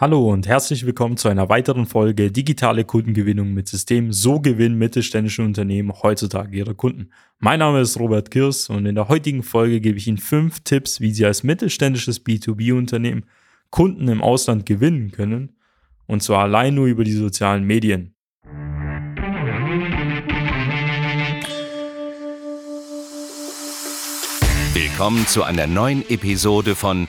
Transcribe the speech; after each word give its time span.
Hallo 0.00 0.30
und 0.30 0.46
herzlich 0.46 0.86
willkommen 0.86 1.16
zu 1.16 1.26
einer 1.28 1.48
weiteren 1.48 1.84
Folge 1.84 2.30
Digitale 2.30 2.84
Kundengewinnung 2.84 3.52
mit 3.52 3.66
System. 3.66 4.12
So 4.12 4.38
gewinnen 4.38 4.78
mittelständische 4.78 5.42
Unternehmen 5.42 5.92
heutzutage 5.92 6.56
ihre 6.56 6.76
Kunden. 6.76 7.10
Mein 7.40 7.58
Name 7.58 7.80
ist 7.80 7.98
Robert 7.98 8.30
Kirs 8.30 8.68
und 8.68 8.86
in 8.86 8.94
der 8.94 9.08
heutigen 9.08 9.42
Folge 9.42 9.80
gebe 9.80 9.98
ich 9.98 10.06
Ihnen 10.06 10.18
fünf 10.18 10.60
Tipps, 10.60 11.00
wie 11.00 11.10
Sie 11.10 11.26
als 11.26 11.42
mittelständisches 11.42 12.24
B2B-Unternehmen 12.24 13.24
Kunden 13.70 14.06
im 14.06 14.22
Ausland 14.22 14.66
gewinnen 14.66 15.10
können. 15.10 15.56
Und 16.06 16.22
zwar 16.22 16.44
allein 16.44 16.76
nur 16.76 16.86
über 16.86 17.02
die 17.02 17.10
sozialen 17.10 17.64
Medien. 17.64 18.14
Willkommen 24.74 25.26
zu 25.26 25.42
einer 25.42 25.66
neuen 25.66 26.08
Episode 26.08 26.76
von 26.76 27.08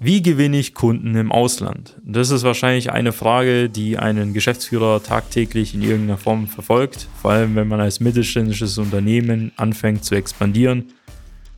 Wie 0.00 0.22
gewinne 0.22 0.58
ich 0.58 0.74
Kunden 0.74 1.14
im 1.14 1.32
Ausland? 1.32 2.00
Das 2.04 2.30
ist 2.30 2.42
wahrscheinlich 2.42 2.90
eine 2.90 3.12
Frage, 3.12 3.68
die 3.68 3.96
einen 3.96 4.34
Geschäftsführer 4.34 5.02
tagtäglich 5.02 5.74
in 5.74 5.82
irgendeiner 5.82 6.18
Form 6.18 6.46
verfolgt, 6.48 7.08
vor 7.20 7.30
allem 7.30 7.54
wenn 7.54 7.68
man 7.68 7.80
als 7.80 8.00
mittelständisches 8.00 8.76
Unternehmen 8.78 9.52
anfängt 9.56 10.04
zu 10.04 10.14
expandieren, 10.14 10.92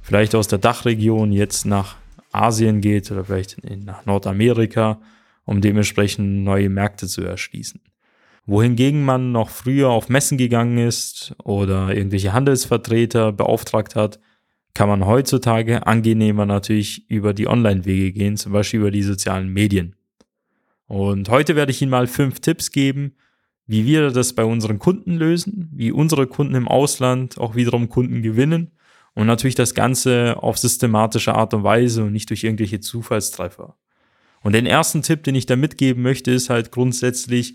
vielleicht 0.02 0.34
aus 0.34 0.48
der 0.48 0.58
Dachregion 0.58 1.32
jetzt 1.32 1.66
nach 1.66 1.96
Asien 2.30 2.80
geht 2.80 3.10
oder 3.10 3.24
vielleicht 3.24 3.56
nach 3.84 4.04
Nordamerika, 4.04 5.00
um 5.44 5.60
dementsprechend 5.60 6.44
neue 6.44 6.68
Märkte 6.68 7.06
zu 7.06 7.22
erschließen. 7.22 7.80
Wohingegen 8.44 9.04
man 9.04 9.32
noch 9.32 9.48
früher 9.48 9.88
auf 9.88 10.08
Messen 10.08 10.38
gegangen 10.38 10.78
ist 10.78 11.34
oder 11.42 11.92
irgendwelche 11.92 12.32
Handelsvertreter 12.32 13.32
beauftragt 13.32 13.96
hat, 13.96 14.20
kann 14.76 14.90
man 14.90 15.06
heutzutage 15.06 15.86
angenehmer 15.86 16.44
natürlich 16.44 17.10
über 17.10 17.32
die 17.32 17.48
Online-Wege 17.48 18.12
gehen, 18.12 18.36
zum 18.36 18.52
Beispiel 18.52 18.80
über 18.80 18.90
die 18.90 19.02
sozialen 19.02 19.48
Medien. 19.48 19.96
Und 20.86 21.30
heute 21.30 21.56
werde 21.56 21.72
ich 21.72 21.80
Ihnen 21.80 21.90
mal 21.90 22.06
fünf 22.06 22.40
Tipps 22.40 22.70
geben, 22.70 23.14
wie 23.66 23.86
wir 23.86 24.10
das 24.10 24.34
bei 24.34 24.44
unseren 24.44 24.78
Kunden 24.78 25.16
lösen, 25.16 25.70
wie 25.72 25.92
unsere 25.92 26.26
Kunden 26.26 26.54
im 26.54 26.68
Ausland 26.68 27.38
auch 27.38 27.56
wiederum 27.56 27.88
Kunden 27.88 28.20
gewinnen 28.20 28.72
und 29.14 29.26
natürlich 29.26 29.54
das 29.54 29.72
Ganze 29.72 30.36
auf 30.42 30.58
systematische 30.58 31.34
Art 31.34 31.54
und 31.54 31.64
Weise 31.64 32.04
und 32.04 32.12
nicht 32.12 32.28
durch 32.28 32.44
irgendwelche 32.44 32.80
Zufallstreffer. 32.80 33.78
Und 34.42 34.52
den 34.52 34.66
ersten 34.66 35.00
Tipp, 35.00 35.22
den 35.22 35.36
ich 35.36 35.46
da 35.46 35.56
mitgeben 35.56 36.02
möchte, 36.02 36.32
ist 36.32 36.50
halt 36.50 36.70
grundsätzlich, 36.70 37.54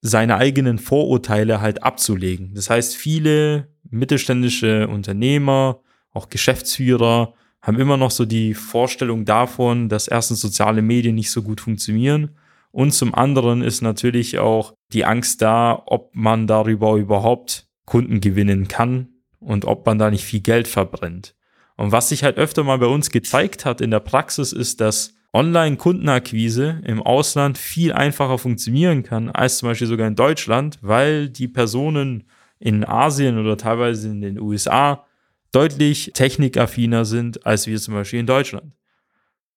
seine 0.00 0.36
eigenen 0.36 0.78
Vorurteile 0.78 1.60
halt 1.60 1.82
abzulegen. 1.82 2.54
Das 2.54 2.70
heißt, 2.70 2.94
viele 2.94 3.66
mittelständische 3.90 4.86
Unternehmer, 4.86 5.80
auch 6.12 6.28
Geschäftsführer 6.28 7.34
haben 7.62 7.78
immer 7.78 7.96
noch 7.96 8.10
so 8.10 8.24
die 8.24 8.54
Vorstellung 8.54 9.24
davon, 9.24 9.88
dass 9.88 10.08
erstens 10.08 10.40
soziale 10.40 10.82
Medien 10.82 11.14
nicht 11.14 11.30
so 11.30 11.42
gut 11.42 11.60
funktionieren 11.60 12.30
und 12.72 12.92
zum 12.92 13.14
anderen 13.14 13.62
ist 13.62 13.82
natürlich 13.82 14.38
auch 14.38 14.74
die 14.92 15.04
Angst 15.04 15.42
da, 15.42 15.82
ob 15.86 16.14
man 16.14 16.46
darüber 16.46 16.94
überhaupt 16.94 17.66
Kunden 17.84 18.20
gewinnen 18.20 18.68
kann 18.68 19.08
und 19.40 19.64
ob 19.64 19.86
man 19.86 19.98
da 19.98 20.10
nicht 20.10 20.24
viel 20.24 20.40
Geld 20.40 20.68
verbrennt. 20.68 21.34
Und 21.76 21.92
was 21.92 22.10
sich 22.10 22.22
halt 22.22 22.36
öfter 22.36 22.62
mal 22.62 22.78
bei 22.78 22.86
uns 22.86 23.10
gezeigt 23.10 23.64
hat 23.64 23.80
in 23.80 23.90
der 23.90 24.00
Praxis 24.00 24.52
ist, 24.52 24.80
dass 24.80 25.14
Online-Kundenakquise 25.32 26.80
im 26.84 27.02
Ausland 27.02 27.56
viel 27.56 27.92
einfacher 27.92 28.38
funktionieren 28.38 29.02
kann 29.02 29.30
als 29.30 29.58
zum 29.58 29.68
Beispiel 29.68 29.86
sogar 29.86 30.06
in 30.06 30.16
Deutschland, 30.16 30.78
weil 30.82 31.28
die 31.28 31.48
Personen 31.48 32.24
in 32.58 32.84
Asien 32.84 33.38
oder 33.38 33.56
teilweise 33.56 34.08
in 34.08 34.20
den 34.20 34.38
USA 34.38 35.06
deutlich 35.52 36.12
technikaffiner 36.14 37.04
sind 37.04 37.46
als 37.46 37.66
wir 37.66 37.78
zum 37.78 37.94
Beispiel 37.94 38.20
in 38.20 38.26
Deutschland. 38.26 38.72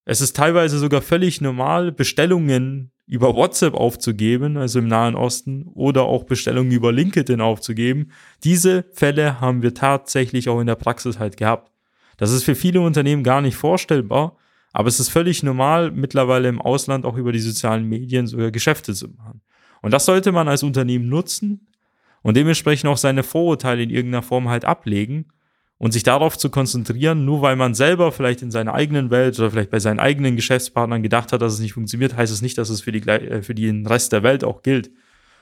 Es 0.05 0.21
ist 0.21 0.35
teilweise 0.35 0.79
sogar 0.79 1.01
völlig 1.01 1.39
normal, 1.39 1.91
Bestellungen 1.91 2.91
über 3.05 3.35
WhatsApp 3.35 3.73
aufzugeben, 3.73 4.57
also 4.57 4.79
im 4.79 4.87
Nahen 4.87 5.15
Osten, 5.15 5.67
oder 5.73 6.03
auch 6.03 6.23
Bestellungen 6.23 6.71
über 6.71 6.91
LinkedIn 6.91 7.41
aufzugeben. 7.41 8.11
Diese 8.43 8.83
Fälle 8.93 9.39
haben 9.39 9.61
wir 9.61 9.73
tatsächlich 9.73 10.49
auch 10.49 10.59
in 10.59 10.67
der 10.67 10.75
Praxis 10.75 11.19
halt 11.19 11.37
gehabt. 11.37 11.71
Das 12.17 12.31
ist 12.31 12.43
für 12.43 12.55
viele 12.55 12.81
Unternehmen 12.81 13.23
gar 13.23 13.41
nicht 13.41 13.55
vorstellbar, 13.55 14.37
aber 14.71 14.87
es 14.87 14.99
ist 14.99 15.09
völlig 15.09 15.43
normal, 15.43 15.91
mittlerweile 15.91 16.49
im 16.49 16.61
Ausland 16.61 17.05
auch 17.05 17.17
über 17.17 17.31
die 17.31 17.39
sozialen 17.39 17.87
Medien 17.87 18.27
sogar 18.27 18.51
Geschäfte 18.51 18.93
zu 18.93 19.09
machen. 19.09 19.41
Und 19.81 19.91
das 19.91 20.05
sollte 20.05 20.31
man 20.31 20.47
als 20.47 20.63
Unternehmen 20.63 21.09
nutzen 21.09 21.67
und 22.21 22.37
dementsprechend 22.37 22.89
auch 22.89 22.97
seine 22.97 23.23
Vorurteile 23.23 23.83
in 23.83 23.89
irgendeiner 23.89 24.23
Form 24.23 24.49
halt 24.49 24.65
ablegen 24.65 25.32
und 25.83 25.91
sich 25.91 26.03
darauf 26.03 26.37
zu 26.37 26.49
konzentrieren, 26.49 27.25
nur 27.25 27.41
weil 27.41 27.57
man 27.57 27.73
selber 27.73 28.13
vielleicht 28.13 28.41
in 28.41 28.51
seiner 28.51 28.73
eigenen 28.73 29.11
Welt 29.11 29.37
oder 29.37 29.51
vielleicht 29.51 29.69
bei 29.69 29.81
seinen 29.81 29.99
eigenen 29.99 30.37
Geschäftspartnern 30.37 31.03
gedacht 31.03 31.33
hat, 31.33 31.41
dass 31.41 31.51
es 31.51 31.59
nicht 31.59 31.73
funktioniert, 31.73 32.15
heißt 32.15 32.31
es 32.31 32.41
nicht, 32.41 32.57
dass 32.57 32.69
es 32.69 32.79
für, 32.79 32.93
die, 32.93 33.05
äh, 33.05 33.41
für 33.41 33.53
den 33.53 33.85
Rest 33.85 34.13
der 34.13 34.23
Welt 34.23 34.45
auch 34.45 34.61
gilt. 34.61 34.91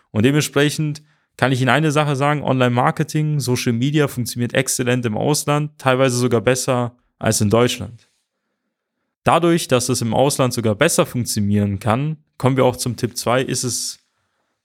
Und 0.09 0.25
dementsprechend 0.25 1.03
kann 1.37 1.51
ich 1.51 1.61
Ihnen 1.61 1.69
eine 1.69 1.91
Sache 1.91 2.15
sagen, 2.15 2.41
Online-Marketing, 2.41 3.39
Social 3.39 3.73
Media 3.73 4.07
funktioniert 4.07 4.55
exzellent 4.55 5.05
im 5.05 5.15
Ausland, 5.15 5.77
teilweise 5.77 6.17
sogar 6.17 6.41
besser 6.41 6.95
als 7.19 7.39
in 7.39 7.51
Deutschland. 7.51 8.09
Dadurch, 9.23 9.67
dass 9.67 9.89
es 9.89 10.01
im 10.01 10.15
Ausland 10.15 10.55
sogar 10.55 10.73
besser 10.73 11.05
funktionieren 11.05 11.77
kann, 11.77 12.17
kommen 12.39 12.57
wir 12.57 12.65
auch 12.65 12.77
zum 12.77 12.95
Tipp 12.95 13.15
2, 13.15 13.43
ist 13.43 13.63
es 13.63 13.99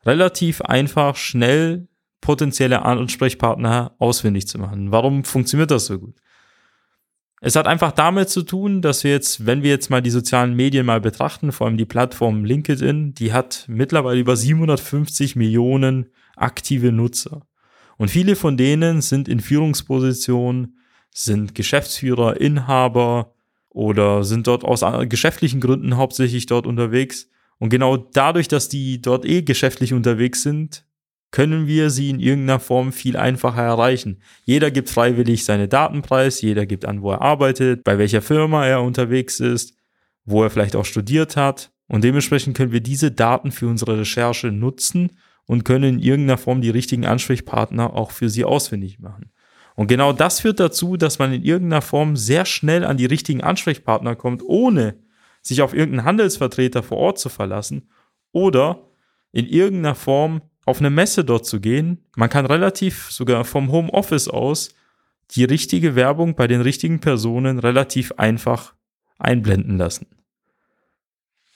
relativ 0.06 0.62
einfach, 0.62 1.16
schnell 1.16 1.86
potenzielle 2.20 2.82
Ansprechpartner 2.82 3.94
ausfindig 3.98 4.48
zu 4.48 4.58
machen. 4.58 4.90
Warum 4.92 5.24
funktioniert 5.24 5.70
das 5.70 5.86
so 5.86 5.98
gut? 5.98 6.16
Es 7.40 7.54
hat 7.54 7.66
einfach 7.66 7.92
damit 7.92 8.30
zu 8.30 8.42
tun, 8.42 8.80
dass 8.80 9.04
wir 9.04 9.10
jetzt, 9.10 9.44
wenn 9.44 9.62
wir 9.62 9.70
jetzt 9.70 9.90
mal 9.90 10.00
die 10.00 10.10
sozialen 10.10 10.54
Medien 10.54 10.86
mal 10.86 11.00
betrachten, 11.00 11.52
vor 11.52 11.66
allem 11.66 11.76
die 11.76 11.84
Plattform 11.84 12.44
LinkedIn, 12.44 13.12
die 13.12 13.32
hat 13.32 13.66
mittlerweile 13.68 14.18
über 14.18 14.36
750 14.36 15.36
Millionen 15.36 16.06
aktive 16.34 16.92
Nutzer. 16.92 17.46
Und 17.98 18.10
viele 18.10 18.36
von 18.36 18.56
denen 18.56 19.02
sind 19.02 19.28
in 19.28 19.40
Führungspositionen, 19.40 20.78
sind 21.10 21.54
Geschäftsführer, 21.54 22.40
Inhaber 22.40 23.34
oder 23.68 24.24
sind 24.24 24.46
dort 24.46 24.64
aus 24.64 24.82
geschäftlichen 25.08 25.60
Gründen 25.60 25.98
hauptsächlich 25.98 26.46
dort 26.46 26.66
unterwegs. 26.66 27.28
Und 27.58 27.68
genau 27.68 27.96
dadurch, 27.98 28.48
dass 28.48 28.70
die 28.70 29.02
dort 29.02 29.26
eh 29.26 29.42
geschäftlich 29.42 29.92
unterwegs 29.92 30.42
sind, 30.42 30.85
können 31.36 31.66
wir 31.66 31.90
sie 31.90 32.08
in 32.08 32.18
irgendeiner 32.18 32.60
Form 32.60 32.92
viel 32.92 33.14
einfacher 33.14 33.60
erreichen. 33.60 34.22
Jeder 34.44 34.70
gibt 34.70 34.88
freiwillig 34.88 35.44
seine 35.44 35.68
Daten 35.68 36.00
preis, 36.00 36.40
jeder 36.40 36.64
gibt 36.64 36.86
an, 36.86 37.02
wo 37.02 37.12
er 37.12 37.20
arbeitet, 37.20 37.84
bei 37.84 37.98
welcher 37.98 38.22
Firma 38.22 38.64
er 38.64 38.80
unterwegs 38.80 39.38
ist, 39.38 39.74
wo 40.24 40.42
er 40.42 40.48
vielleicht 40.48 40.74
auch 40.76 40.86
studiert 40.86 41.36
hat. 41.36 41.72
Und 41.88 42.04
dementsprechend 42.04 42.56
können 42.56 42.72
wir 42.72 42.80
diese 42.80 43.10
Daten 43.10 43.52
für 43.52 43.66
unsere 43.68 43.98
Recherche 43.98 44.46
nutzen 44.46 45.18
und 45.44 45.66
können 45.66 45.96
in 45.96 45.98
irgendeiner 45.98 46.38
Form 46.38 46.62
die 46.62 46.70
richtigen 46.70 47.04
Ansprechpartner 47.04 47.92
auch 47.92 48.12
für 48.12 48.30
sie 48.30 48.46
ausfindig 48.46 48.98
machen. 48.98 49.30
Und 49.74 49.88
genau 49.88 50.14
das 50.14 50.40
führt 50.40 50.58
dazu, 50.58 50.96
dass 50.96 51.18
man 51.18 51.34
in 51.34 51.44
irgendeiner 51.44 51.82
Form 51.82 52.16
sehr 52.16 52.46
schnell 52.46 52.82
an 52.82 52.96
die 52.96 53.04
richtigen 53.04 53.42
Ansprechpartner 53.42 54.16
kommt, 54.16 54.42
ohne 54.42 54.94
sich 55.42 55.60
auf 55.60 55.74
irgendeinen 55.74 56.06
Handelsvertreter 56.06 56.82
vor 56.82 56.96
Ort 56.96 57.18
zu 57.18 57.28
verlassen 57.28 57.90
oder 58.32 58.88
in 59.32 59.44
irgendeiner 59.44 59.94
Form 59.94 60.40
auf 60.66 60.80
eine 60.80 60.90
Messe 60.90 61.24
dort 61.24 61.46
zu 61.46 61.60
gehen. 61.60 62.04
Man 62.16 62.28
kann 62.28 62.44
relativ 62.44 63.10
sogar 63.10 63.44
vom 63.44 63.72
Homeoffice 63.72 64.28
aus 64.28 64.74
die 65.30 65.44
richtige 65.44 65.94
Werbung 65.94 66.34
bei 66.34 66.46
den 66.46 66.60
richtigen 66.60 67.00
Personen 67.00 67.58
relativ 67.58 68.12
einfach 68.16 68.74
einblenden 69.18 69.78
lassen. 69.78 70.06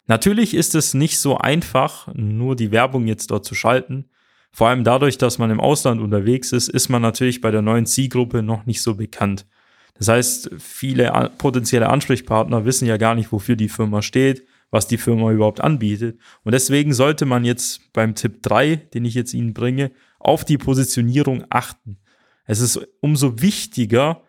Natürlich 0.06 0.54
ist 0.54 0.74
es 0.74 0.94
nicht 0.94 1.18
so 1.18 1.38
einfach, 1.38 2.08
nur 2.14 2.56
die 2.56 2.72
Werbung 2.72 3.06
jetzt 3.06 3.30
dort 3.30 3.44
zu 3.44 3.54
schalten. 3.54 4.06
Vor 4.52 4.68
allem 4.68 4.82
dadurch, 4.82 5.18
dass 5.18 5.38
man 5.38 5.50
im 5.50 5.60
Ausland 5.60 6.00
unterwegs 6.00 6.50
ist, 6.52 6.68
ist 6.68 6.88
man 6.88 7.02
natürlich 7.02 7.40
bei 7.40 7.50
der 7.50 7.62
neuen 7.62 7.86
Zielgruppe 7.86 8.42
noch 8.42 8.66
nicht 8.66 8.82
so 8.82 8.96
bekannt. 8.96 9.46
Das 9.94 10.08
heißt, 10.08 10.50
viele 10.58 11.30
potenzielle 11.38 11.88
Ansprechpartner 11.88 12.64
wissen 12.64 12.86
ja 12.86 12.96
gar 12.96 13.14
nicht, 13.14 13.30
wofür 13.32 13.54
die 13.54 13.68
Firma 13.68 14.02
steht, 14.02 14.44
was 14.70 14.86
die 14.86 14.98
Firma 14.98 15.30
überhaupt 15.32 15.60
anbietet. 15.60 16.18
Und 16.44 16.52
deswegen 16.52 16.92
sollte 16.92 17.26
man 17.26 17.44
jetzt 17.44 17.92
beim 17.92 18.14
Tipp 18.14 18.42
3, 18.42 18.76
den 18.76 19.04
ich 19.04 19.14
jetzt 19.14 19.34
Ihnen 19.34 19.54
bringe, 19.54 19.90
auf 20.18 20.44
die 20.44 20.58
Positionierung 20.58 21.44
achten. 21.50 21.98
Es 22.46 22.60
ist 22.60 22.80
umso 23.00 23.40
wichtiger, 23.40 24.22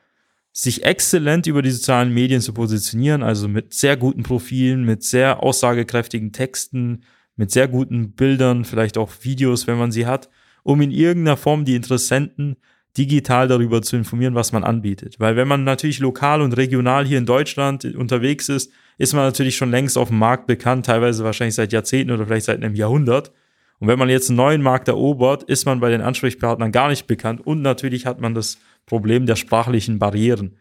sich 0.53 0.83
exzellent 0.83 1.47
über 1.47 1.61
die 1.61 1.71
sozialen 1.71 2.13
Medien 2.13 2.41
zu 2.41 2.53
positionieren, 2.53 3.23
also 3.23 3.47
mit 3.47 3.73
sehr 3.73 3.95
guten 3.95 4.23
Profilen, 4.23 4.83
mit 4.83 5.03
sehr 5.03 5.41
aussagekräftigen 5.41 6.33
Texten, 6.33 7.03
mit 7.35 7.51
sehr 7.51 7.67
guten 7.67 8.13
Bildern, 8.13 8.65
vielleicht 8.65 8.97
auch 8.97 9.11
Videos, 9.21 9.67
wenn 9.67 9.77
man 9.77 9.91
sie 9.91 10.05
hat, 10.05 10.29
um 10.63 10.81
in 10.81 10.91
irgendeiner 10.91 11.37
Form 11.37 11.65
die 11.65 11.75
Interessenten 11.75 12.57
digital 12.97 13.47
darüber 13.47 13.81
zu 13.81 13.95
informieren, 13.95 14.35
was 14.35 14.51
man 14.51 14.63
anbietet. 14.63 15.19
Weil 15.19 15.35
wenn 15.35 15.47
man 15.47 15.63
natürlich 15.63 15.99
lokal 15.99 16.41
und 16.41 16.57
regional 16.57 17.05
hier 17.05 17.17
in 17.17 17.25
Deutschland 17.25 17.85
unterwegs 17.85 18.49
ist, 18.49 18.71
ist 18.97 19.13
man 19.13 19.23
natürlich 19.23 19.55
schon 19.55 19.71
längst 19.71 19.97
auf 19.97 20.09
dem 20.09 20.19
Markt 20.19 20.45
bekannt, 20.47 20.85
teilweise 20.85 21.23
wahrscheinlich 21.23 21.55
seit 21.55 21.71
Jahrzehnten 21.71 22.11
oder 22.11 22.25
vielleicht 22.25 22.45
seit 22.45 22.61
einem 22.61 22.75
Jahrhundert. 22.75 23.31
Und 23.79 23.87
wenn 23.87 23.97
man 23.97 24.09
jetzt 24.09 24.29
einen 24.29 24.37
neuen 24.37 24.61
Markt 24.61 24.89
erobert, 24.89 25.43
ist 25.43 25.65
man 25.65 25.79
bei 25.79 25.89
den 25.89 26.01
Ansprechpartnern 26.01 26.71
gar 26.71 26.89
nicht 26.89 27.07
bekannt 27.07 27.45
und 27.45 27.61
natürlich 27.61 28.05
hat 28.05 28.21
man 28.21 28.35
das 28.35 28.59
Problem 28.85 29.25
der 29.25 29.35
sprachlichen 29.35 29.97
Barrieren. 29.97 30.57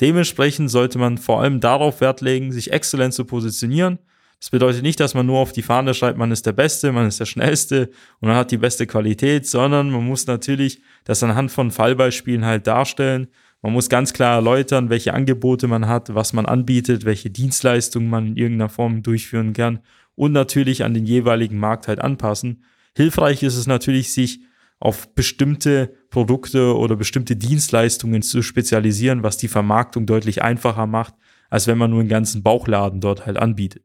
Dementsprechend 0.00 0.70
sollte 0.70 0.98
man 0.98 1.18
vor 1.18 1.40
allem 1.40 1.60
darauf 1.60 2.00
Wert 2.00 2.20
legen, 2.20 2.52
sich 2.52 2.72
exzellent 2.72 3.12
zu 3.12 3.24
positionieren. 3.24 3.98
Das 4.40 4.48
bedeutet 4.48 4.82
nicht, 4.82 4.98
dass 5.00 5.12
man 5.12 5.26
nur 5.26 5.38
auf 5.38 5.52
die 5.52 5.62
Fahne 5.62 5.92
schreibt, 5.92 6.16
man 6.16 6.32
ist 6.32 6.46
der 6.46 6.52
Beste, 6.52 6.92
man 6.92 7.06
ist 7.06 7.20
der 7.20 7.26
Schnellste 7.26 7.90
und 8.20 8.28
man 8.28 8.36
hat 8.36 8.50
die 8.50 8.56
beste 8.56 8.86
Qualität, 8.86 9.46
sondern 9.46 9.90
man 9.90 10.04
muss 10.04 10.26
natürlich 10.26 10.80
das 11.04 11.22
anhand 11.22 11.52
von 11.52 11.70
Fallbeispielen 11.70 12.46
halt 12.46 12.66
darstellen. 12.66 13.28
Man 13.60 13.74
muss 13.74 13.90
ganz 13.90 14.14
klar 14.14 14.36
erläutern, 14.36 14.88
welche 14.88 15.12
Angebote 15.12 15.68
man 15.68 15.86
hat, 15.86 16.14
was 16.14 16.32
man 16.32 16.46
anbietet, 16.46 17.04
welche 17.04 17.28
Dienstleistungen 17.28 18.08
man 18.08 18.28
in 18.28 18.36
irgendeiner 18.38 18.70
Form 18.70 19.02
durchführen 19.02 19.52
kann 19.52 19.80
und 20.14 20.32
natürlich 20.32 20.84
an 20.84 20.94
den 20.94 21.04
jeweiligen 21.04 21.58
Markt 21.58 21.86
halt 21.86 22.00
anpassen. 22.00 22.64
Hilfreich 22.96 23.42
ist 23.42 23.56
es 23.56 23.66
natürlich, 23.66 24.14
sich 24.14 24.40
auf 24.78 25.14
bestimmte 25.14 25.94
Produkte 26.08 26.74
oder 26.74 26.96
bestimmte 26.96 27.36
Dienstleistungen 27.36 28.22
zu 28.22 28.40
spezialisieren, 28.40 29.22
was 29.22 29.36
die 29.36 29.48
Vermarktung 29.48 30.06
deutlich 30.06 30.40
einfacher 30.40 30.86
macht, 30.86 31.14
als 31.50 31.66
wenn 31.66 31.76
man 31.76 31.90
nur 31.90 32.00
einen 32.00 32.08
ganzen 32.08 32.42
Bauchladen 32.42 33.02
dort 33.02 33.26
halt 33.26 33.36
anbietet. 33.36 33.84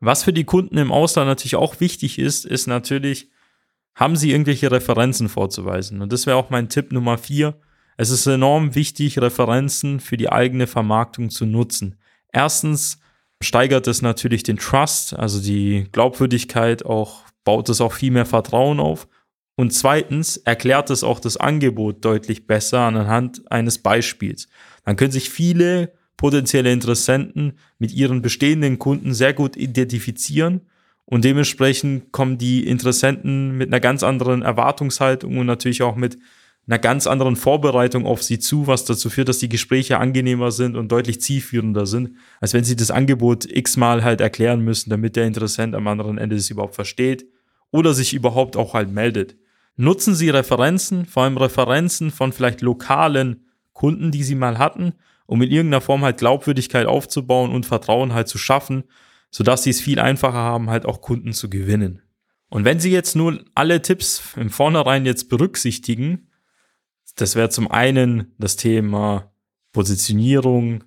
Was 0.00 0.22
für 0.24 0.32
die 0.32 0.44
Kunden 0.44 0.78
im 0.78 0.92
Ausland 0.92 1.28
natürlich 1.28 1.56
auch 1.56 1.80
wichtig 1.80 2.18
ist, 2.18 2.44
ist 2.44 2.66
natürlich, 2.66 3.30
haben 3.94 4.16
sie 4.16 4.30
irgendwelche 4.30 4.70
Referenzen 4.70 5.28
vorzuweisen. 5.28 6.00
Und 6.02 6.12
das 6.12 6.26
wäre 6.26 6.36
auch 6.36 6.50
mein 6.50 6.68
Tipp 6.68 6.92
Nummer 6.92 7.18
vier. 7.18 7.60
Es 7.96 8.10
ist 8.10 8.26
enorm 8.26 8.76
wichtig, 8.76 9.20
Referenzen 9.20 9.98
für 9.98 10.16
die 10.16 10.30
eigene 10.30 10.68
Vermarktung 10.68 11.30
zu 11.30 11.46
nutzen. 11.46 11.96
Erstens 12.32 13.00
steigert 13.42 13.88
es 13.88 14.02
natürlich 14.02 14.44
den 14.44 14.58
Trust, 14.58 15.14
also 15.14 15.40
die 15.40 15.88
Glaubwürdigkeit, 15.90 16.84
auch 16.84 17.24
baut 17.44 17.68
es 17.68 17.80
auch 17.80 17.92
viel 17.92 18.12
mehr 18.12 18.26
Vertrauen 18.26 18.78
auf. 18.78 19.08
Und 19.56 19.72
zweitens 19.72 20.36
erklärt 20.36 20.90
es 20.90 21.02
auch 21.02 21.18
das 21.18 21.36
Angebot 21.36 22.04
deutlich 22.04 22.46
besser 22.46 22.80
anhand 22.80 23.50
eines 23.50 23.78
Beispiels. 23.78 24.48
Dann 24.84 24.94
können 24.94 25.10
sich 25.10 25.30
viele 25.30 25.92
potenzielle 26.18 26.70
Interessenten 26.70 27.54
mit 27.78 27.94
ihren 27.94 28.20
bestehenden 28.20 28.78
Kunden 28.78 29.14
sehr 29.14 29.32
gut 29.32 29.56
identifizieren 29.56 30.60
und 31.06 31.24
dementsprechend 31.24 32.12
kommen 32.12 32.36
die 32.36 32.66
Interessenten 32.66 33.56
mit 33.56 33.68
einer 33.68 33.80
ganz 33.80 34.02
anderen 34.02 34.42
Erwartungshaltung 34.42 35.38
und 35.38 35.46
natürlich 35.46 35.80
auch 35.80 35.96
mit 35.96 36.18
einer 36.66 36.78
ganz 36.78 37.06
anderen 37.06 37.34
Vorbereitung 37.34 38.04
auf 38.04 38.22
sie 38.22 38.38
zu, 38.38 38.66
was 38.66 38.84
dazu 38.84 39.08
führt, 39.08 39.30
dass 39.30 39.38
die 39.38 39.48
Gespräche 39.48 39.98
angenehmer 39.98 40.50
sind 40.50 40.76
und 40.76 40.92
deutlich 40.92 41.22
zielführender 41.22 41.86
sind, 41.86 42.10
als 42.40 42.52
wenn 42.52 42.64
sie 42.64 42.76
das 42.76 42.90
Angebot 42.90 43.46
x-mal 43.50 44.04
halt 44.04 44.20
erklären 44.20 44.60
müssen, 44.60 44.90
damit 44.90 45.16
der 45.16 45.26
Interessent 45.26 45.74
am 45.74 45.86
anderen 45.86 46.18
Ende 46.18 46.36
es 46.36 46.50
überhaupt 46.50 46.74
versteht 46.74 47.26
oder 47.70 47.94
sich 47.94 48.12
überhaupt 48.12 48.58
auch 48.58 48.74
halt 48.74 48.92
meldet. 48.92 49.36
Nutzen 49.76 50.14
Sie 50.14 50.28
Referenzen, 50.28 51.06
vor 51.06 51.22
allem 51.22 51.38
Referenzen 51.38 52.10
von 52.10 52.32
vielleicht 52.32 52.60
lokalen 52.60 53.46
Kunden, 53.72 54.10
die 54.10 54.24
Sie 54.24 54.34
mal 54.34 54.58
hatten, 54.58 54.92
um 55.28 55.42
in 55.42 55.50
irgendeiner 55.50 55.82
Form 55.82 56.02
halt 56.02 56.16
Glaubwürdigkeit 56.16 56.86
aufzubauen 56.86 57.52
und 57.52 57.66
Vertrauen 57.66 58.14
halt 58.14 58.28
zu 58.28 58.38
schaffen, 58.38 58.84
sodass 59.30 59.62
Sie 59.62 59.70
es 59.70 59.80
viel 59.80 60.00
einfacher 60.00 60.38
haben, 60.38 60.70
halt 60.70 60.86
auch 60.86 61.02
Kunden 61.02 61.34
zu 61.34 61.50
gewinnen. 61.50 62.00
Und 62.48 62.64
wenn 62.64 62.80
Sie 62.80 62.90
jetzt 62.90 63.14
nur 63.14 63.44
alle 63.54 63.82
Tipps 63.82 64.32
im 64.36 64.48
Vornherein 64.48 65.04
jetzt 65.04 65.28
berücksichtigen, 65.28 66.30
das 67.16 67.36
wäre 67.36 67.50
zum 67.50 67.70
einen 67.70 68.32
das 68.38 68.56
Thema 68.56 69.30
Positionierung 69.72 70.84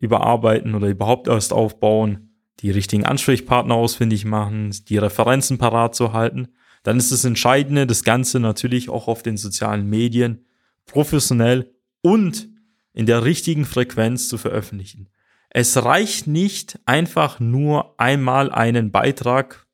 überarbeiten 0.00 0.74
oder 0.74 0.88
überhaupt 0.88 1.28
erst 1.28 1.52
aufbauen, 1.52 2.34
die 2.58 2.72
richtigen 2.72 3.06
Ansprechpartner 3.06 3.76
ausfindig 3.76 4.24
machen, 4.24 4.74
die 4.88 4.98
Referenzen 4.98 5.58
parat 5.58 5.94
zu 5.94 6.12
halten. 6.12 6.48
Dann 6.82 6.96
ist 6.96 7.12
das 7.12 7.24
Entscheidende, 7.24 7.86
das 7.86 8.02
Ganze 8.02 8.40
natürlich 8.40 8.88
auch 8.88 9.06
auf 9.06 9.22
den 9.22 9.36
sozialen 9.36 9.86
Medien 9.88 10.44
professionell 10.86 11.72
und 12.02 12.49
in 12.92 13.06
der 13.06 13.24
richtigen 13.24 13.64
Frequenz 13.64 14.28
zu 14.28 14.38
veröffentlichen. 14.38 15.08
Es 15.50 15.84
reicht 15.84 16.26
nicht 16.26 16.78
einfach 16.86 17.40
nur 17.40 17.98
einmal 17.98 18.52
einen 18.52 18.92
Beitrag 18.92 19.66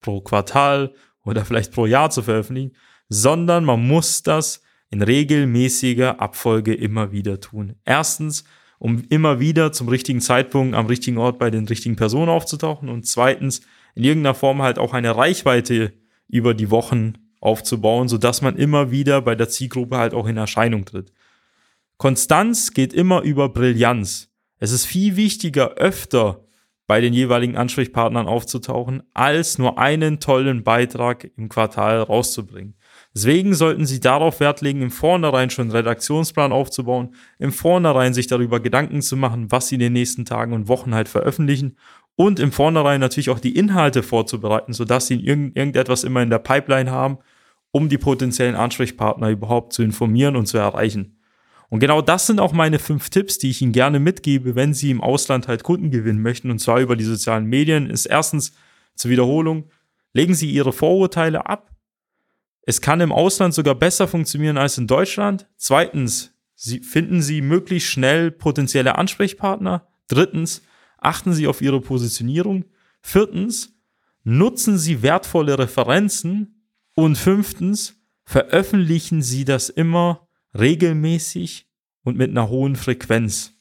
pro 0.00 0.20
Quartal 0.20 0.94
oder 1.24 1.44
vielleicht 1.44 1.72
pro 1.72 1.86
Jahr 1.86 2.10
zu 2.10 2.22
veröffentlichen, 2.22 2.74
sondern 3.08 3.64
man 3.64 3.86
muss 3.86 4.22
das 4.22 4.62
in 4.90 5.02
regelmäßiger 5.02 6.20
Abfolge 6.20 6.74
immer 6.74 7.12
wieder 7.12 7.40
tun. 7.40 7.76
Erstens, 7.84 8.44
um 8.78 9.04
immer 9.08 9.38
wieder 9.38 9.72
zum 9.72 9.88
richtigen 9.88 10.20
Zeitpunkt 10.20 10.74
am 10.74 10.86
richtigen 10.86 11.18
Ort 11.18 11.38
bei 11.38 11.50
den 11.50 11.66
richtigen 11.68 11.96
Personen 11.96 12.28
aufzutauchen 12.28 12.88
und 12.88 13.06
zweitens, 13.06 13.60
in 13.94 14.04
irgendeiner 14.04 14.34
Form 14.34 14.62
halt 14.62 14.78
auch 14.78 14.94
eine 14.94 15.16
Reichweite 15.16 15.92
über 16.28 16.54
die 16.54 16.70
Wochen 16.70 17.14
aufzubauen, 17.40 18.08
sodass 18.08 18.42
man 18.42 18.56
immer 18.56 18.90
wieder 18.90 19.20
bei 19.22 19.34
der 19.34 19.48
Zielgruppe 19.48 19.96
halt 19.96 20.14
auch 20.14 20.26
in 20.26 20.36
Erscheinung 20.36 20.84
tritt. 20.84 21.12
Konstanz 22.00 22.72
geht 22.72 22.94
immer 22.94 23.20
über 23.20 23.50
Brillanz. 23.50 24.30
Es 24.56 24.72
ist 24.72 24.86
viel 24.86 25.16
wichtiger, 25.16 25.72
öfter 25.72 26.46
bei 26.86 27.02
den 27.02 27.12
jeweiligen 27.12 27.58
Ansprechpartnern 27.58 28.26
aufzutauchen, 28.26 29.02
als 29.12 29.58
nur 29.58 29.78
einen 29.78 30.18
tollen 30.18 30.64
Beitrag 30.64 31.30
im 31.36 31.50
Quartal 31.50 32.00
rauszubringen. 32.00 32.74
Deswegen 33.14 33.52
sollten 33.52 33.84
Sie 33.84 34.00
darauf 34.00 34.40
Wert 34.40 34.62
legen, 34.62 34.80
im 34.80 34.90
Vornherein 34.90 35.50
schon 35.50 35.64
einen 35.64 35.72
Redaktionsplan 35.72 36.52
aufzubauen, 36.52 37.14
im 37.38 37.52
Vornherein 37.52 38.14
sich 38.14 38.28
darüber 38.28 38.60
Gedanken 38.60 39.02
zu 39.02 39.18
machen, 39.18 39.52
was 39.52 39.68
Sie 39.68 39.74
in 39.74 39.80
den 39.80 39.92
nächsten 39.92 40.24
Tagen 40.24 40.54
und 40.54 40.68
Wochen 40.68 40.94
halt 40.94 41.10
veröffentlichen 41.10 41.76
und 42.16 42.40
im 42.40 42.50
Vornherein 42.50 43.00
natürlich 43.00 43.28
auch 43.28 43.40
die 43.40 43.56
Inhalte 43.56 44.02
vorzubereiten, 44.02 44.72
sodass 44.72 45.06
Sie 45.06 45.20
irgend 45.20 45.54
irgendetwas 45.54 46.04
immer 46.04 46.22
in 46.22 46.30
der 46.30 46.38
Pipeline 46.38 46.90
haben, 46.90 47.18
um 47.72 47.90
die 47.90 47.98
potenziellen 47.98 48.56
Ansprechpartner 48.56 49.28
überhaupt 49.28 49.74
zu 49.74 49.82
informieren 49.82 50.36
und 50.36 50.46
zu 50.46 50.56
erreichen. 50.56 51.19
Und 51.70 51.80
genau 51.80 52.02
das 52.02 52.26
sind 52.26 52.40
auch 52.40 52.52
meine 52.52 52.78
fünf 52.78 53.10
Tipps, 53.10 53.38
die 53.38 53.50
ich 53.50 53.62
Ihnen 53.62 53.72
gerne 53.72 54.00
mitgebe, 54.00 54.54
wenn 54.54 54.74
Sie 54.74 54.90
im 54.90 55.00
Ausland 55.00 55.48
halt 55.48 55.62
Kunden 55.62 55.90
gewinnen 55.90 56.20
möchten, 56.20 56.50
und 56.50 56.58
zwar 56.58 56.80
über 56.80 56.96
die 56.96 57.04
sozialen 57.04 57.46
Medien, 57.46 57.88
ist 57.88 58.06
erstens 58.06 58.52
zur 58.96 59.10
Wiederholung, 59.10 59.70
legen 60.12 60.34
Sie 60.34 60.50
Ihre 60.50 60.72
Vorurteile 60.72 61.46
ab, 61.46 61.70
es 62.70 62.80
kann 62.80 63.00
im 63.00 63.12
Ausland 63.12 63.54
sogar 63.54 63.74
besser 63.74 64.06
funktionieren 64.06 64.58
als 64.58 64.78
in 64.78 64.86
Deutschland. 64.86 65.48
Zweitens, 65.56 66.34
Sie, 66.54 66.80
finden 66.80 67.22
Sie 67.22 67.40
möglichst 67.40 67.88
schnell 67.88 68.30
potenzielle 68.30 68.98
Ansprechpartner. 68.98 69.88
Drittens, 70.08 70.62
achten 70.98 71.32
Sie 71.32 71.46
auf 71.46 71.62
Ihre 71.62 71.80
Positionierung. 71.80 72.66
Viertens, 73.00 73.74
nutzen 74.24 74.78
Sie 74.78 75.02
wertvolle 75.02 75.58
Referenzen. 75.58 76.64
Und 76.94 77.16
fünftens, 77.16 77.96
veröffentlichen 78.24 79.22
Sie 79.22 79.44
das 79.44 79.68
immer 79.68 80.28
regelmäßig 80.58 81.66
und 82.04 82.16
mit 82.16 82.30
einer 82.30 82.48
hohen 82.48 82.76
Frequenz. 82.76 83.54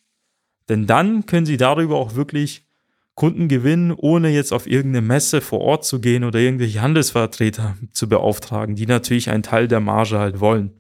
Denn 0.70 0.86
dann 0.86 1.26
können 1.26 1.46
Sie 1.46 1.58
darüber 1.58 1.98
auch 1.98 2.16
wirklich 2.16 2.68
Kunden 3.16 3.50
gewinnen, 3.50 3.92
ohne 3.92 4.30
jetzt 4.30 4.54
auf 4.54 4.66
irgendeine 4.66 5.06
Messe 5.06 5.42
vor 5.42 5.60
Ort 5.60 5.84
zu 5.84 6.00
gehen 6.00 6.24
oder 6.24 6.40
irgendwelche 6.40 6.82
Handelsvertreter 6.82 7.76
zu 7.92 8.08
beauftragen, 8.08 8.76
die 8.76 8.86
natürlich 8.86 9.30
einen 9.30 9.44
Teil 9.44 9.68
der 9.68 9.82
Marge 9.82 10.20
halt 10.20 10.40
wollen. 10.40 10.72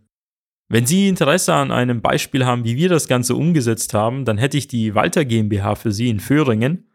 Wenn 0.70 0.86
Sie 0.86 1.10
Interesse 1.10 1.54
an 1.54 1.72
einem 1.72 2.02
Beispiel 2.02 2.46
haben, 2.46 2.64
wie 2.64 2.78
wir 2.78 2.88
das 2.88 3.08
Ganze 3.08 3.36
umgesetzt 3.36 3.94
haben, 3.94 4.24
dann 4.24 4.38
hätte 4.38 4.58
ich 4.58 4.68
die 4.68 4.96
Walter 4.96 5.26
GmbH 5.26 5.76
für 5.76 5.92
Sie 5.92 6.10
in 6.10 6.20
Föhringen. 6.20 6.90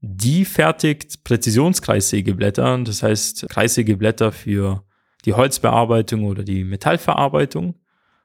Die 0.00 0.44
fertigt 0.44 1.22
Präzisionskreissägeblätter, 1.22 2.78
das 2.78 3.04
heißt 3.04 3.46
Kreissägeblätter 3.50 4.32
für 4.32 4.82
die 5.26 5.34
Holzbearbeitung 5.34 6.24
oder 6.24 6.42
die 6.42 6.64
Metallverarbeitung. 6.64 7.74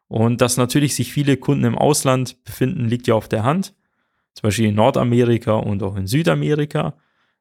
Und 0.08 0.42
dass 0.42 0.58
natürlich 0.58 0.96
sich 0.96 1.12
viele 1.12 1.38
Kunden 1.38 1.66
im 1.66 1.78
Ausland 1.78 2.44
befinden, 2.44 2.86
liegt 2.86 3.08
ja 3.08 3.16
auf 3.16 3.28
der 3.28 3.44
Hand 3.44 3.74
zum 4.38 4.50
Beispiel 4.50 4.68
in 4.68 4.76
Nordamerika 4.76 5.54
und 5.54 5.82
auch 5.82 5.96
in 5.96 6.06
Südamerika. 6.06 6.94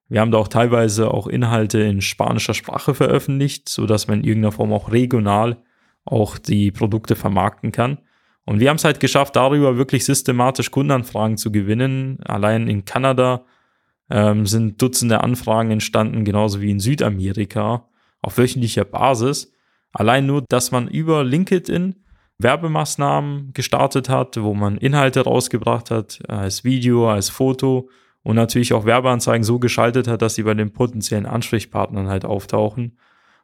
Wir 0.09 0.23
haben 0.23 0.31
da 0.31 0.39
auch 0.39 0.49
teilweise 0.49 1.13
auch 1.13 1.27
Inhalte 1.27 1.81
in 1.81 2.01
spanischer 2.01 2.55
Sprache 2.55 2.95
veröffentlicht, 2.95 3.69
sodass 3.69 4.09
man 4.09 4.21
in 4.21 4.25
irgendeiner 4.25 4.53
Form 4.53 4.73
auch 4.73 4.91
regional 4.91 5.59
auch 6.07 6.39
die 6.39 6.71
Produkte 6.71 7.15
vermarkten 7.15 7.71
kann. 7.71 7.99
Und 8.47 8.61
wir 8.61 8.71
haben 8.71 8.77
es 8.77 8.85
halt 8.85 8.99
geschafft, 8.99 9.37
darüber 9.37 9.77
wirklich 9.77 10.07
systematisch 10.07 10.71
Kundenanfragen 10.71 11.37
zu 11.37 11.53
gewinnen. 11.53 12.19
Allein 12.25 12.67
in 12.67 12.87
Kanada 12.87 13.45
ähm, 14.09 14.47
sind 14.47 14.81
Dutzende 14.81 15.23
Anfragen 15.23 15.73
entstanden, 15.73 16.25
genauso 16.25 16.63
wie 16.63 16.71
in 16.71 16.81
Südamerika, 16.81 17.91
auf 18.23 18.39
wöchentlicher 18.39 18.85
Basis. 18.87 19.53
Allein 19.93 20.25
nur, 20.25 20.45
dass 20.49 20.71
man 20.71 20.89
über 20.89 21.25
LinkedIn 21.25 21.97
Werbemaßnahmen 22.39 23.53
gestartet 23.55 24.09
hat, 24.09 24.41
wo 24.41 24.55
man 24.55 24.77
Inhalte 24.77 25.23
rausgebracht 25.23 25.91
hat, 25.91 26.21
als 26.29 26.65
Video, 26.65 27.11
als 27.11 27.31
Foto 27.31 27.89
und 28.23 28.37
natürlich 28.37 28.73
auch 28.73 28.85
Werbeanzeigen 28.85 29.45
so 29.45 29.59
geschaltet 29.59 30.09
hat, 30.09 30.21
dass 30.21 30.35
sie 30.35 30.43
bei 30.43 30.55
den 30.55 30.73
potenziellen 30.73 31.27
Ansprechpartnern 31.27 32.09
halt 32.09 32.25
auftauchen. 32.25 32.99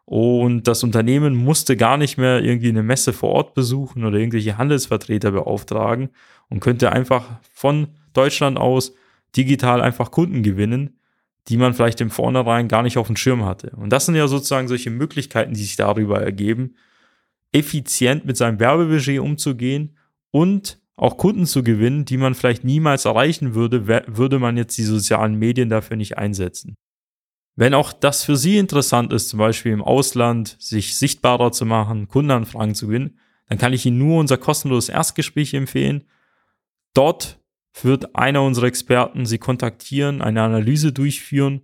Und 0.05 0.67
das 0.67 0.83
Unternehmen 0.83 1.35
musste 1.37 1.77
gar 1.77 1.97
nicht 1.97 2.19
mehr 2.19 2.43
irgendwie 2.43 2.69
eine 2.69 2.83
Messe 2.83 3.13
vor 3.13 3.31
Ort 3.31 3.55
besuchen 3.55 4.05
oder 4.05 4.19
irgendwelche 4.19 4.59
Handelsvertreter 4.59 5.31
beauftragen 5.31 6.11
und 6.49 6.61
könnte 6.61 6.93
einfach 6.93 7.25
von 7.55 7.89
Deutschland 8.13 8.59
aus 8.59 8.95
digital 9.37 9.81
einfach 9.81 10.11
Kunden 10.11 10.43
gewinnen, 10.43 10.99
die 11.49 11.57
man 11.57 11.75
vielleicht 11.75 12.01
im 12.01 12.11
Vornherein 12.11 12.69
gar 12.69 12.83
nicht 12.83 12.99
auf 12.99 13.07
dem 13.07 13.17
Schirm 13.17 13.45
hatte. 13.45 13.71
Und 13.77 13.91
das 13.91 14.07
sind 14.07 14.17
ja 14.17 14.29
sozusagen 14.29 14.69
solche 14.69 14.91
Möglichkeiten, 14.91 15.55
die 15.55 15.63
sich 15.63 15.77
darüber 15.77 16.21
ergeben, 16.21 16.75
effizient 17.53 18.25
mit 18.25 18.37
seinem 18.37 18.59
Werbebudget 18.59 19.21
umzugehen 19.21 19.97
und 20.31 20.81
auch 20.97 21.17
Kunden 21.17 21.47
zu 21.47 21.63
gewinnen, 21.63 22.05
die 22.05 22.17
man 22.17 22.35
vielleicht 22.35 22.65
niemals 22.65 23.05
erreichen 23.05 23.55
würde, 23.55 23.87
würde 23.87 24.39
man 24.39 24.57
jetzt 24.57 24.77
die 24.79 24.85
sozialen 24.85 25.35
Medien 25.35 25.69
dafür 25.69 25.97
nicht 25.97 26.19
einsetzen. 26.19 26.77
Wenn 27.55 27.75
auch 27.75 27.93
das 27.93 28.25
für 28.25 28.37
Sie 28.37 28.57
interessant 28.57 29.13
ist, 29.13 29.29
zum 29.29 29.39
Beispiel 29.39 29.73
im 29.73 29.83
Ausland 29.83 30.57
sich 30.59 30.97
sichtbarer 30.97 31.53
zu 31.53 31.67
machen, 31.67 32.09
Kundenanfragen 32.09 32.75
zu 32.75 32.87
gewinnen, 32.87 33.19
dann 33.49 33.59
kann 33.59 33.75
ich 33.75 33.85
Ihnen 33.85 33.99
nur 33.99 34.19
unser 34.21 34.39
kostenloses 34.39 34.89
Erstgespräch 34.89 35.53
empfehlen. 35.53 36.05
Dort 36.95 37.39
wird 37.83 38.17
einer 38.17 38.43
unserer 38.43 38.67
Experten 38.67 39.27
Sie 39.27 39.39
kontaktieren, 39.39 40.23
eine 40.23 40.43
Analyse 40.43 40.93
durchführen 40.93 41.63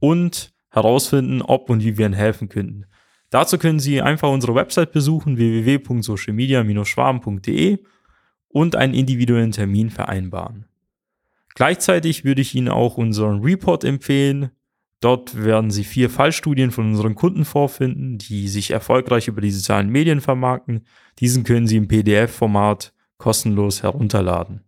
und 0.00 0.52
herausfinden, 0.70 1.40
ob 1.40 1.70
und 1.70 1.82
wie 1.82 1.96
wir 1.96 2.06
Ihnen 2.06 2.14
helfen 2.14 2.48
könnten. 2.48 2.86
Dazu 3.32 3.56
können 3.56 3.80
Sie 3.80 4.02
einfach 4.02 4.30
unsere 4.30 4.54
Website 4.54 4.92
besuchen, 4.92 5.38
www.socialmedia-schwaben.de 5.38 7.78
und 8.48 8.76
einen 8.76 8.92
individuellen 8.92 9.52
Termin 9.52 9.88
vereinbaren. 9.88 10.66
Gleichzeitig 11.54 12.26
würde 12.26 12.42
ich 12.42 12.54
Ihnen 12.54 12.68
auch 12.68 12.98
unseren 12.98 13.40
Report 13.40 13.84
empfehlen. 13.84 14.50
Dort 15.00 15.42
werden 15.42 15.70
Sie 15.70 15.84
vier 15.84 16.10
Fallstudien 16.10 16.72
von 16.72 16.90
unseren 16.90 17.14
Kunden 17.14 17.46
vorfinden, 17.46 18.18
die 18.18 18.48
sich 18.48 18.70
erfolgreich 18.70 19.28
über 19.28 19.40
die 19.40 19.50
sozialen 19.50 19.88
Medien 19.88 20.20
vermarkten. 20.20 20.84
Diesen 21.18 21.42
können 21.42 21.66
Sie 21.66 21.78
im 21.78 21.88
PDF-Format 21.88 22.92
kostenlos 23.16 23.82
herunterladen. 23.82 24.60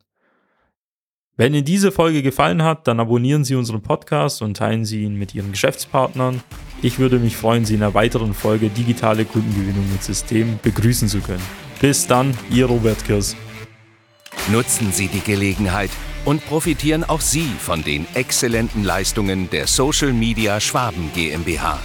Wenn 1.37 1.53
Ihnen 1.53 1.67
diese 1.67 1.93
Folge 1.93 2.23
gefallen 2.23 2.63
hat, 2.63 2.89
dann 2.89 2.99
abonnieren 2.99 3.45
Sie 3.45 3.57
unseren 3.57 3.83
Podcast 3.83 4.41
und 4.41 4.57
teilen 4.57 4.87
Sie 4.87 5.03
ihn 5.03 5.17
mit 5.17 5.35
Ihren 5.35 5.53
Geschäftspartnern. 5.53 6.41
Ich 6.85 6.99
würde 6.99 7.19
mich 7.19 7.35
freuen, 7.35 7.65
Sie 7.65 7.77
in 7.77 7.83
einer 7.83 7.95
weiteren 7.95 8.35
Folge 8.35 8.69
Digitale 8.69 9.25
Kundengewinnung 9.25 9.91
mit 9.91 10.03
System 10.03 10.59
begrüßen 10.63 11.09
zu 11.09 11.23
können. 11.23 11.43
Bis 11.81 12.07
dann, 12.07 12.37
Ihr 12.51 12.67
Robert 12.67 13.03
Kirs. 13.07 13.35
Nutzen 14.53 14.93
Sie 14.93 15.09
die 15.09 15.23
Gelegenheit 15.23 15.89
und 16.27 16.45
profitieren 16.45 17.03
auch 17.03 17.23
Sie 17.23 17.49
von 17.59 17.83
den 17.83 18.07
exzellenten 18.13 18.85
Leistungen 18.85 19.49
der 19.49 19.67
Social 19.67 20.13
Media 20.13 20.61
Schwaben 20.61 21.11
GmbH. 21.15 21.81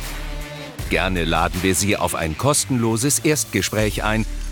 Gerne 0.89 1.23
laden 1.23 1.63
wir 1.63 1.75
Sie 1.75 1.95
auf 1.95 2.13
ein 2.13 2.37
kostenloses 2.37 3.19
Erstgespräch 3.19 4.03
ein 4.03 4.25